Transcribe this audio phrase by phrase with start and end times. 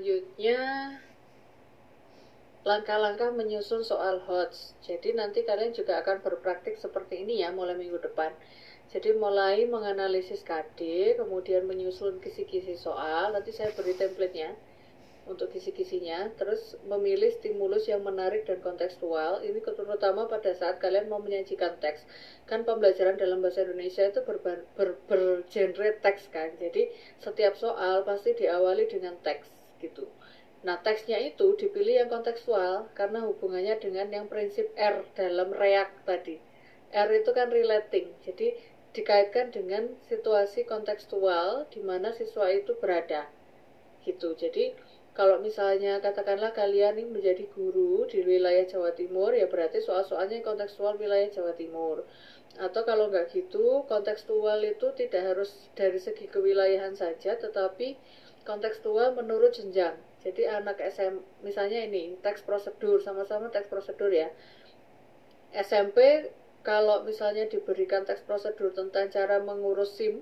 [0.00, 0.96] Selanjutnya
[2.64, 4.72] langkah-langkah menyusun soal HOTS.
[4.80, 8.32] Jadi nanti kalian juga akan berpraktik seperti ini ya mulai minggu depan.
[8.88, 10.80] Jadi mulai menganalisis KD,
[11.20, 13.36] kemudian menyusun kisi-kisi soal.
[13.36, 14.56] Nanti saya beri templatenya
[15.28, 16.32] untuk kisi-kisinya.
[16.32, 19.44] Terus memilih stimulus yang menarik dan kontekstual.
[19.44, 22.08] Ini terutama pada saat kalian mau menyajikan teks.
[22.48, 26.56] Kan pembelajaran dalam bahasa Indonesia itu bergenre ber, ber, teks kan.
[26.56, 26.88] Jadi
[27.20, 30.06] setiap soal pasti diawali dengan teks gitu.
[30.60, 36.36] Nah, teksnya itu dipilih yang kontekstual karena hubungannya dengan yang prinsip R dalam react tadi.
[36.92, 38.60] R itu kan relating, jadi
[38.92, 43.30] dikaitkan dengan situasi kontekstual di mana siswa itu berada.
[44.04, 44.36] Gitu.
[44.36, 44.74] Jadi,
[45.16, 51.00] kalau misalnya katakanlah kalian ini menjadi guru di wilayah Jawa Timur, ya berarti soal-soalnya kontekstual
[51.00, 52.04] wilayah Jawa Timur.
[52.58, 57.94] Atau kalau nggak gitu, kontekstual itu tidak harus dari segi kewilayahan saja, tetapi
[58.44, 59.96] kontekstual menurut jenjang.
[60.20, 64.28] Jadi anak SM misalnya ini teks prosedur sama-sama teks prosedur ya.
[65.50, 66.28] SMP
[66.60, 70.20] kalau misalnya diberikan teks prosedur tentang cara mengurus SIM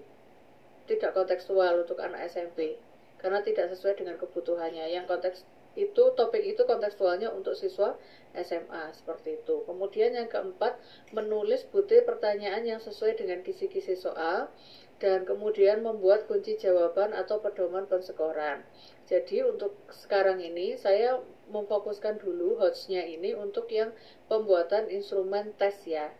[0.87, 2.79] tidak kontekstual untuk anak SMP
[3.19, 4.89] karena tidak sesuai dengan kebutuhannya.
[4.89, 5.39] Yang konteks
[5.79, 7.95] itu topik itu kontekstualnya untuk siswa
[8.35, 9.62] SMA seperti itu.
[9.62, 10.75] Kemudian yang keempat,
[11.14, 14.51] menulis butir pertanyaan yang sesuai dengan kisi-kisi soal
[14.99, 18.67] dan kemudian membuat kunci jawaban atau pedoman pensekoran.
[19.07, 23.95] Jadi untuk sekarang ini saya memfokuskan dulu hotsnya ini untuk yang
[24.27, 26.11] pembuatan instrumen tes ya.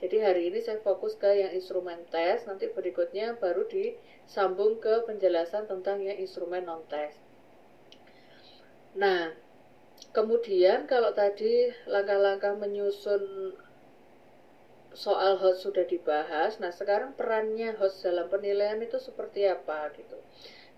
[0.00, 5.70] Jadi hari ini saya fokus ke yang instrumen tes, nanti berikutnya baru disambung ke penjelasan
[5.70, 7.14] tentang yang instrumen non tes.
[8.98, 9.30] Nah,
[10.10, 13.54] kemudian kalau tadi langkah-langkah menyusun
[14.94, 16.56] soal host sudah dibahas.
[16.62, 20.18] Nah, sekarang perannya host dalam penilaian itu seperti apa gitu.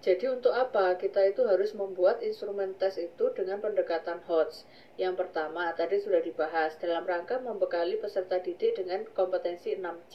[0.07, 4.69] Jadi untuk apa kita itu harus membuat instrumen tes itu dengan pendekatan HOTS.
[5.01, 10.15] Yang pertama tadi sudah dibahas dalam rangka membekali peserta didik dengan kompetensi 6C.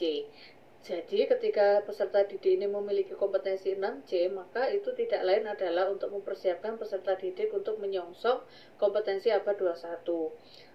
[0.82, 6.74] Jadi ketika peserta didik ini memiliki kompetensi 6C, maka itu tidak lain adalah untuk mempersiapkan
[6.74, 8.42] peserta didik untuk menyongsong
[8.80, 10.32] kompetensi ABA 21.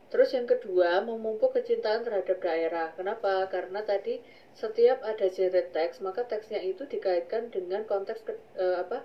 [0.08, 2.96] Terus yang kedua, memupuk kecintaan terhadap daerah.
[2.96, 3.44] Kenapa?
[3.52, 4.24] Karena tadi
[4.56, 9.04] setiap ada genre teks, maka teksnya itu dikaitkan dengan konteks ke, eh, apa?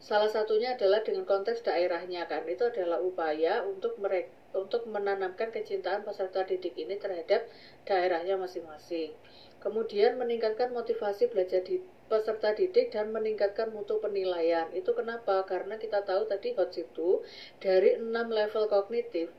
[0.00, 2.48] Salah satunya adalah dengan konteks daerahnya kan.
[2.48, 7.46] Itu adalah upaya untuk mereka untuk menanamkan kecintaan peserta didik ini terhadap
[7.86, 9.14] daerahnya masing-masing.
[9.62, 11.78] Kemudian meningkatkan motivasi belajar di
[12.10, 14.66] peserta didik dan meningkatkan mutu penilaian.
[14.74, 15.46] Itu kenapa?
[15.46, 17.22] Karena kita tahu tadi HOTS itu
[17.62, 19.30] dari 6 level kognitif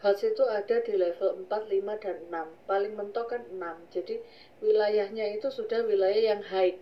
[0.00, 3.60] HOTS itu ada di level 4, 5, dan 6 paling mentok kan 6
[3.92, 4.16] jadi
[4.64, 6.80] wilayahnya itu sudah wilayah yang high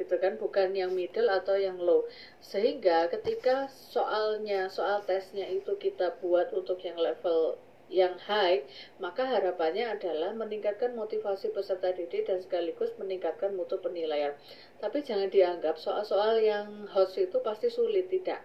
[0.00, 0.40] gitu kan?
[0.40, 2.08] Bukan yang middle atau yang low.
[2.40, 7.60] Sehingga ketika soalnya soal tesnya itu kita buat untuk yang level
[7.90, 8.64] yang high,
[9.02, 14.32] maka harapannya adalah meningkatkan motivasi peserta didik dan sekaligus meningkatkan mutu penilaian.
[14.78, 18.40] Tapi jangan dianggap soal-soal yang host itu pasti sulit, tidak.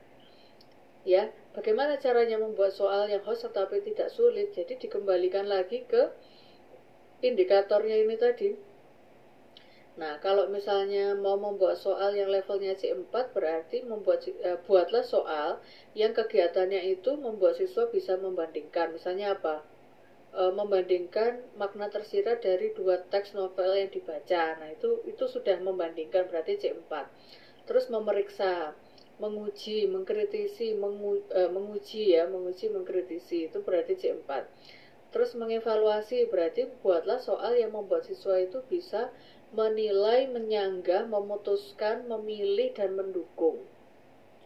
[1.05, 4.51] Ya bagaimana caranya membuat soal yang host tetapi tidak sulit?
[4.51, 6.11] Jadi dikembalikan lagi ke
[7.23, 8.49] indikatornya ini tadi.
[9.95, 15.63] Nah kalau misalnya mau membuat soal yang levelnya C4 berarti membuat eh, buatlah soal
[15.95, 18.91] yang kegiatannya itu membuat siswa bisa membandingkan.
[18.91, 19.63] Misalnya apa?
[20.35, 24.59] E, membandingkan makna tersirat dari dua teks novel yang dibaca.
[24.59, 26.91] Nah itu itu sudah membandingkan berarti C4
[27.66, 28.77] terus memeriksa
[29.17, 34.29] menguji, mengkritisi, mengu, uh, menguji ya, menguji, mengkritisi itu berarti C4.
[35.15, 39.15] Terus mengevaluasi berarti buatlah soal yang membuat siswa itu bisa
[39.55, 43.63] menilai, menyanggah, memutuskan, memilih dan mendukung.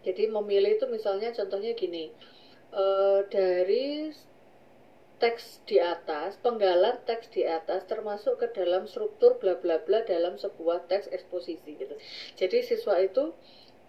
[0.06, 2.14] Jadi memilih itu misalnya contohnya gini,
[2.72, 4.14] uh, dari
[5.20, 10.40] teks di atas, penggalan teks di atas termasuk ke dalam struktur bla bla bla dalam
[10.40, 11.96] sebuah teks eksposisi gitu.
[12.40, 13.36] Jadi siswa itu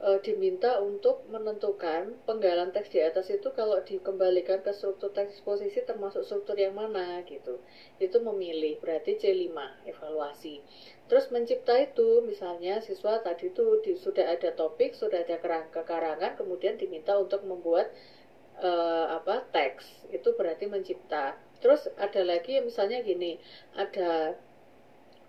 [0.01, 5.85] e, diminta untuk menentukan penggalan teks di atas itu kalau dikembalikan ke struktur teks eksposisi
[5.85, 7.61] termasuk struktur yang mana gitu.
[8.01, 9.53] Itu memilih, berarti C5
[9.85, 10.65] evaluasi.
[11.07, 16.35] Terus mencipta itu misalnya siswa tadi itu di, sudah ada topik, sudah ada kerangka karangan,
[16.41, 17.93] kemudian diminta untuk membuat
[18.57, 18.71] e,
[19.11, 19.85] apa teks.
[20.09, 21.37] Itu berarti mencipta.
[21.61, 23.37] Terus ada lagi misalnya gini,
[23.77, 24.33] ada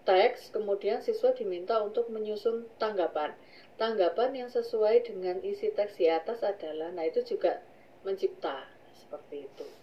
[0.06, 3.34] teks, kemudian siswa diminta untuk menyusun tanggapan.
[3.82, 7.62] Tanggapan yang sesuai dengan isi teks di atas adalah nah itu juga
[8.06, 9.81] mencipta seperti itu